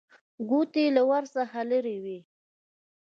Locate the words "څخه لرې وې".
1.35-2.19